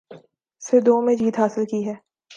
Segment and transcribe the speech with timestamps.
[0.63, 1.93] سے دو میں جیت حاصل کی ہے